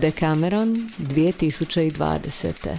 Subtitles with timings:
[0.00, 2.76] Decameron 2020.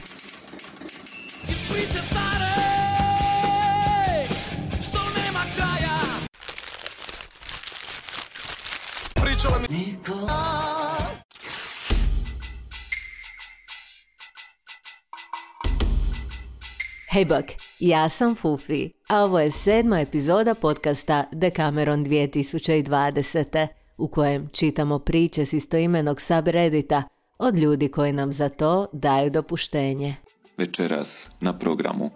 [1.47, 2.53] Priče stare,
[4.81, 5.99] što nema kraja.
[9.13, 10.29] Pričala mi niko.
[17.11, 17.45] Hej bok,
[17.79, 23.67] ja sam Fufi, a ovo je sedma epizoda podcasta Decameron 2020.
[23.97, 27.03] u kojem čitamo priče s istoimenog subreddita
[27.37, 30.15] od ljudi koji nam za to daju dopuštenje.
[30.57, 32.09] večeras na programu.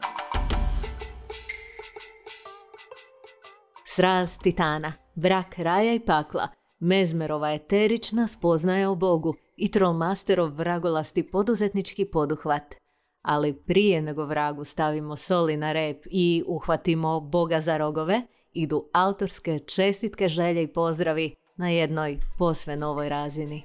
[3.86, 6.48] Sraz Titana, brak raja i pakla,
[6.80, 12.76] Mezmerova eterična spoznaja o Bogu i Trollmasterov vragolasti poduzetnički poduhvat.
[13.22, 18.22] Ali prije nego vragu stavimo soli na rep i uhvatimo Boga za rogove,
[18.54, 23.64] idu autorske čestitke, želje i pozdravi na jednoj posve novoj razini.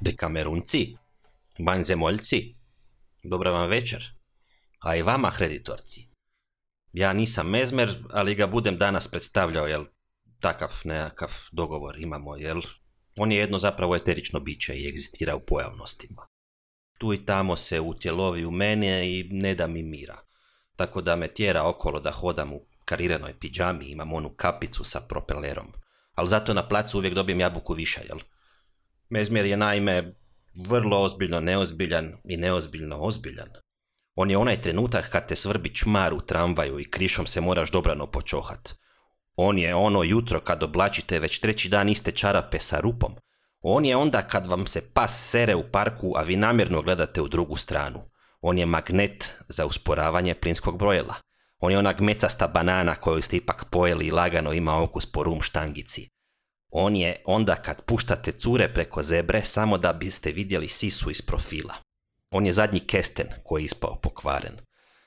[0.00, 0.96] Dekamerunci,
[1.58, 2.54] vanzemoljci,
[3.22, 4.04] dobra vam večer,
[4.80, 6.00] a i vama kreditorci.
[6.92, 9.84] Ja nisam mezmer, ali ga budem danas predstavljao, jel
[10.40, 12.62] takav nekakav dogovor imamo, jel
[13.16, 16.26] on je jedno zapravo eterično biće i egzistira u pojavnostima.
[16.98, 20.18] Tu i tamo se utjelovi u mene i ne da mi mira.
[20.76, 25.72] Tako da me tjera okolo da hodam u kariranoj pidžami, imam onu kapicu sa propelerom.
[26.14, 28.18] Ali zato na placu uvijek dobijem jabuku viša, jel?
[29.08, 30.14] Mezmir je naime
[30.68, 33.48] vrlo ozbiljno neozbiljan i neozbiljno ozbiljan.
[34.14, 38.06] On je onaj trenutak kad te svrbi čmar u tramvaju i krišom se moraš dobrano
[38.06, 38.74] počohat.
[39.36, 43.14] On je ono jutro kad oblačite već treći dan iste čarape sa rupom.
[43.60, 47.28] On je onda kad vam se pas sere u parku, a vi namjerno gledate u
[47.28, 48.00] drugu stranu.
[48.40, 51.14] On je magnet za usporavanje plinskog brojila.
[51.64, 55.42] On je ona gmecasta banana koju ste ipak pojeli i lagano ima okus po rum
[55.42, 56.08] štangici.
[56.72, 61.74] On je onda kad puštate cure preko zebre samo da biste vidjeli sisu iz profila.
[62.30, 64.56] On je zadnji kesten koji je ispao pokvaren.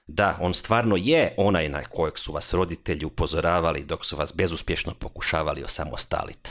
[0.08, 4.94] Da, on stvarno je onaj na kojeg su vas roditelji upozoravali dok su vas bezuspješno
[5.00, 6.50] pokušavali osamostaliti.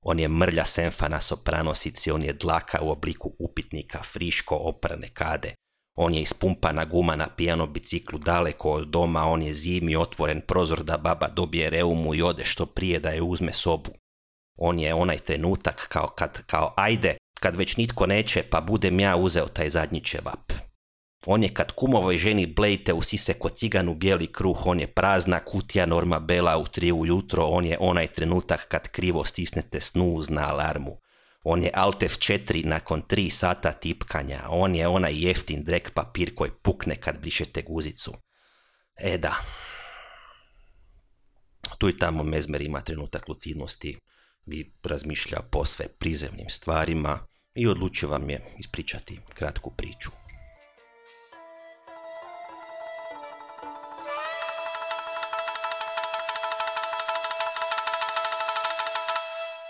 [0.00, 5.54] On je mrlja senfa na sopranosici, on je dlaka u obliku upitnika, friško oprane kade.
[5.96, 10.82] On je ispumpana guma na pijanom biciklu daleko od doma, on je zimi otvoren prozor
[10.82, 13.90] da baba dobije reumu i ode što prije da je uzme sobu.
[14.58, 19.16] On je onaj trenutak kao kad, kao ajde, kad već nitko neće, pa budem ja
[19.16, 20.52] uzeo taj zadnji ćevap.
[21.26, 25.40] On je kad kumovoj ženi blejte usise ko cigan u bijeli kruh, on je prazna
[25.40, 30.48] kutija norma bela u tri ujutro, on je onaj trenutak kad krivo stisnete snuz na
[30.48, 30.96] alarmu.
[31.46, 36.50] On je Altef 4 nakon tri sata tipkanja, on je onaj jeftin drek papir koji
[36.62, 38.14] pukne kad brišete guzicu.
[38.96, 39.34] E da,
[41.78, 43.98] tu i tamo Mezmer ima trenutak lucidnosti
[44.46, 47.18] i razmišlja po sve prizemnim stvarima
[47.54, 50.10] i odlučio vam je ispričati kratku priču.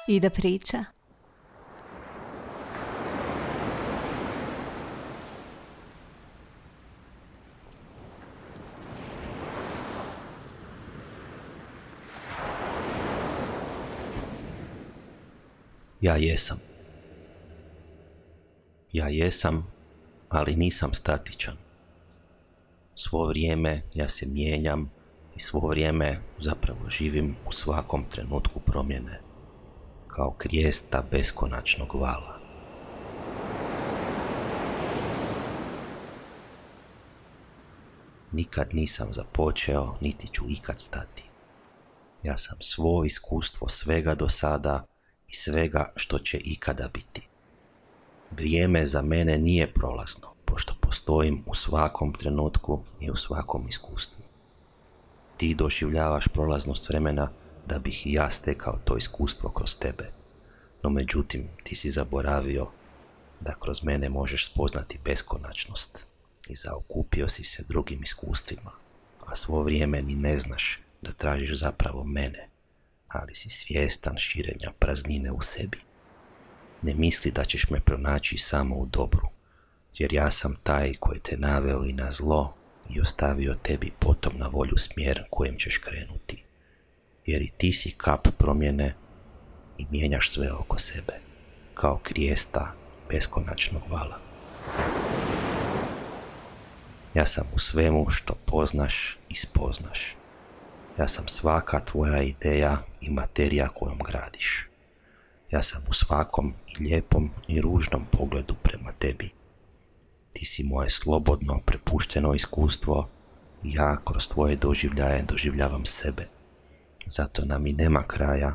[0.09, 0.85] Ide priča.
[16.05, 16.59] Ja jesam.
[18.93, 19.67] Ja jesam,
[20.29, 21.57] ali nisam statičan.
[22.95, 24.91] Svo vrijeme ja se mijenjam
[25.37, 29.21] i svo vrijeme zapravo živim u svakom trenutku promjene,
[30.07, 32.39] kao krijesta beskonačnog vala.
[38.33, 41.23] Nikad nisam započeo, niti ću ikad stati.
[42.23, 44.87] Ja sam svo iskustvo svega do sada
[45.29, 47.29] i svega što će ikada biti.
[48.31, 54.23] Vrijeme za mene nije prolazno, pošto postojim u svakom trenutku i u svakom iskustvu.
[55.37, 57.29] Ti doživljavaš prolaznost vremena
[57.67, 60.13] da bih i ja stekao to iskustvo kroz tebe.
[60.83, 62.67] No međutim, ti si zaboravio
[63.41, 66.07] da kroz mene možeš spoznati beskonačnost
[66.49, 68.71] i zaokupio si se drugim iskustvima,
[69.27, 72.49] a svo vrijeme ni ne znaš da tražiš zapravo mene,
[73.15, 75.79] ali si svjestan širenja praznine u sebi.
[76.83, 79.29] Ne misli da ćeš me pronaći samo u dobru,
[79.95, 82.55] jer ja sam taj koji te naveo i na zlo
[82.91, 86.45] i ostavio tebi potom na volju smjer kojim ćeš krenuti.
[87.27, 88.95] Jer i ti si kap promjene
[89.79, 91.13] i mijenjaš sve oko sebe,
[91.75, 92.75] kao krijesta
[93.11, 94.19] beskonačnog vala.
[97.15, 100.17] Ja sam u svemu što poznaš i spoznaš.
[100.99, 104.69] Ja sam svaka tvoja ideja i materija kojom gradiš.
[105.51, 109.31] Ja sam u svakom i lijepom i ružnom pogledu prema tebi.
[110.33, 113.09] Ti si moje slobodno, prepušteno iskustvo
[113.63, 116.29] i ja kroz tvoje doživljaje doživljavam sebe.
[117.07, 118.55] Zato nam i nema kraja,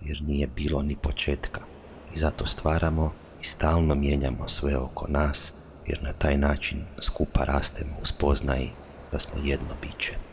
[0.00, 1.60] jer nije bilo ni početka.
[2.14, 5.52] I zato stvaramo i stalno mijenjamo sve oko nas,
[5.86, 8.70] jer na taj način skupa rastemo u spoznaji
[9.12, 10.27] da smo jedno biće.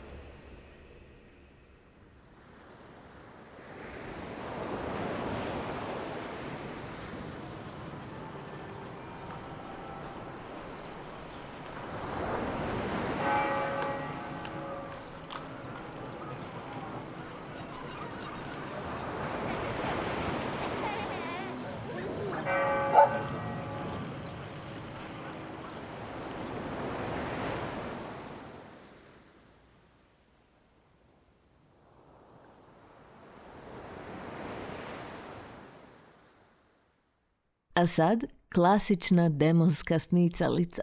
[37.75, 38.23] A sad
[38.53, 40.81] klasična demonska smicalica.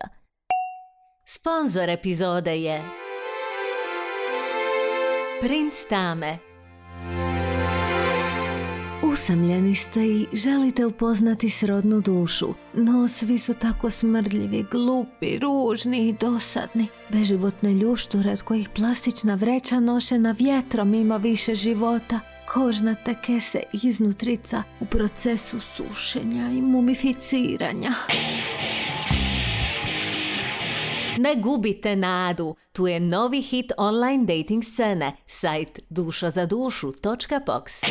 [1.27, 2.83] Sponzor epizode je
[5.41, 6.39] Princ Tame.
[9.03, 16.13] Usamljeni ste i želite upoznati srodnu dušu, no svi su tako smrdljivi, glupi, ružni i
[16.13, 16.87] dosadni.
[17.13, 22.21] Beživotne ljušture od kojih plastična vreća nošena vjetrom ima više života–
[22.53, 27.93] kožnate kese iznutrica u procesu sušenja i mumificiranja.
[31.19, 37.83] Ne gubite nadu, tu je novi hit online dating scene, sajt dušazadušu.box.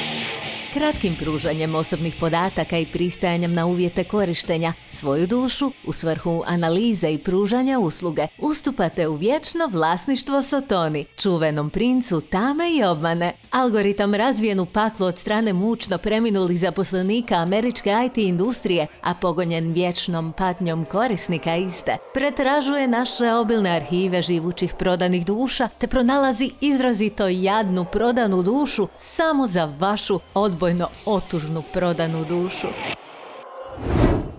[0.73, 4.73] Kratkim pružanjem osobnih podataka i pristajanjem na uvjete korištenja.
[4.88, 12.21] Svoju dušu u svrhu analize i pružanja usluge ustupate u vječno vlasništvo Sotoni, čuvenom princu
[12.21, 13.33] tame i obmane.
[13.51, 20.33] Algoritam razvijen u paklu od strane mučno preminulih zaposlenika američke IT industrije, a pogonjen vječnom
[20.38, 28.44] patnjom korisnika iste, pretražuje naše obilne arhive živućih prodanih duša te pronalazi izrazito jadnu prodanu
[28.44, 30.19] dušu samo za vašu
[30.62, 32.68] odbojno otužnu prodanu dušu.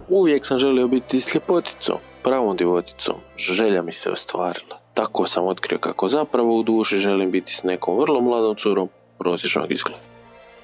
[0.09, 3.15] Uvijek sam želio biti s ljepoticom, pravom djevoticom.
[3.37, 4.79] Želja mi se ostvarila.
[4.95, 8.89] Tako sam otkrio kako zapravo u duši želim biti s nekom vrlo mladom curom
[9.19, 10.01] prosječnog izgleda.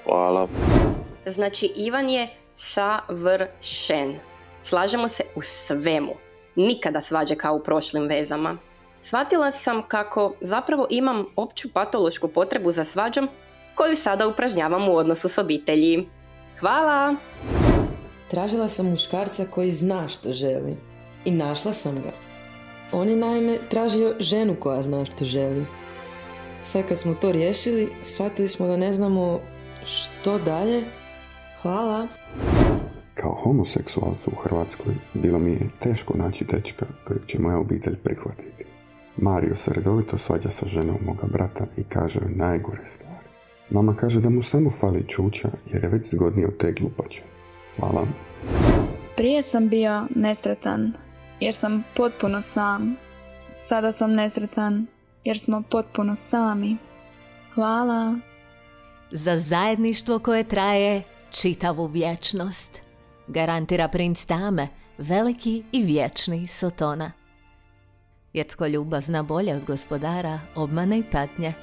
[0.04, 0.48] Hvala.
[1.26, 4.18] Znači Ivan je savršen.
[4.62, 6.14] Slažemo se u svemu.
[6.56, 8.56] Nikada svađe kao u prošlim vezama.
[9.00, 13.28] Shvatila sam kako zapravo imam opću patološku potrebu za svađom
[13.78, 16.08] koju sada upražnjavam u odnosu s obitelji.
[16.60, 17.16] Hvala!
[18.28, 20.76] Tražila sam muškarca koji zna što želi.
[21.24, 22.12] I našla sam ga.
[22.92, 25.66] On je naime tražio ženu koja zna što želi.
[26.62, 29.40] Sad kad smo to riješili, shvatili smo da ne znamo
[29.84, 30.84] što dalje.
[31.62, 32.06] Hvala.
[33.14, 38.64] Kao homoseksualcu u Hrvatskoj bilo mi je teško naći dečka kojeg će moja obitelj prihvatiti.
[39.16, 43.27] Mario se redovito svađa sa ženom moga brata i kaže joj najgore stvari.
[43.70, 47.22] Mama kaže da mu samo fali čuča jer je već zgodniji od te glupače.
[47.76, 48.06] Hvala.
[49.16, 50.92] Prije sam bio nesretan
[51.40, 52.96] jer sam potpuno sam.
[53.54, 54.86] Sada sam nesretan
[55.24, 56.76] jer smo potpuno sami.
[57.54, 58.18] Hvala.
[59.10, 62.80] Za zajedništvo koje traje čitavu vječnost.
[63.26, 67.12] Garantira princ Tame, veliki i vječni Sotona.
[68.32, 71.54] Jer tko ljubav zna bolje od gospodara, obmane i patnje.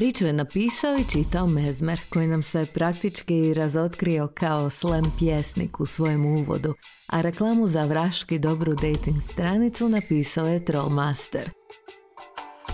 [0.00, 5.86] Priču je napisao i čitao Mezmer, koji nam se praktički razotkrio kao slam pjesnik u
[5.86, 6.74] svojem uvodu,
[7.06, 11.50] a reklamu za vraški dobru dating stranicu napisao je Trollmaster.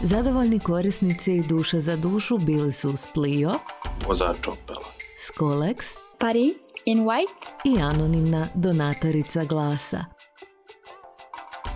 [0.03, 3.53] Zadovoljni korisnici duše za dušu bili su Splio,
[4.09, 4.87] Vozač Opela.
[5.29, 5.77] Skolex
[6.19, 7.33] Paris in white.
[7.65, 10.05] i anonimna donatorica glasa.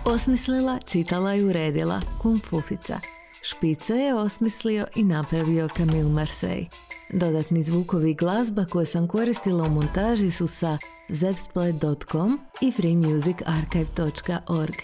[0.05, 2.99] Osmislila, čitala i uredila Kumfufica.
[3.43, 6.65] Špice je osmislio i napravio Camille Marseille.
[7.13, 10.77] Dodatni zvukovi i glazba koje sam koristila u montaži su sa
[11.09, 14.75] zepsplet.com i freemusicarchive.org.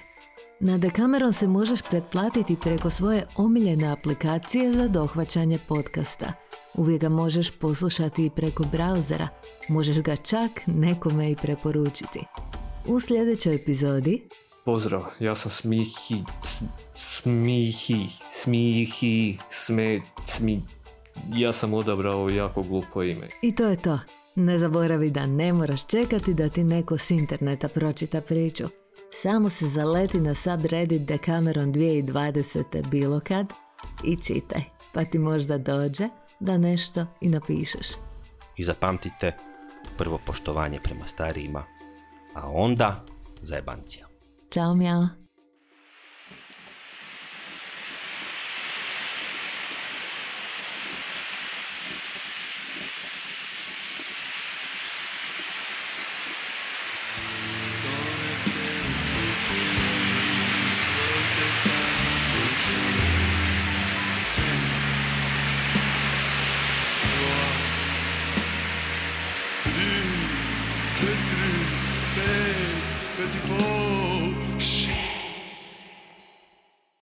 [0.60, 6.34] Na Dekameron se možeš pretplatiti preko svoje omiljene aplikacije za dohvaćanje podcasta.
[6.74, 9.28] Uvijek ga možeš poslušati i preko brauzera.
[9.70, 12.20] Možeš ga čak nekome i preporučiti.
[12.86, 14.30] U sljedećoj epizodi
[14.68, 16.24] Pozdrav, ja sam Smihi,
[16.94, 20.64] Smihi, Smihi, Sme, Smi...
[21.36, 23.28] Ja sam odabrao jako glupo ime.
[23.42, 24.00] I to je to.
[24.36, 28.64] Ne zaboravi da ne moraš čekati da ti neko s interneta pročita priču.
[29.22, 32.90] Samo se zaleti na subreddit Decameron 2020.
[32.90, 33.54] bilo kad
[34.04, 34.62] i čitaj,
[34.94, 36.10] pa ti možda dođe
[36.40, 37.88] da nešto i napišeš.
[38.58, 39.32] I zapamtite,
[39.98, 41.64] prvo poštovanje prema starijima,
[42.36, 43.06] a onda
[43.42, 44.07] zajebancija.
[44.50, 45.18] 招喵。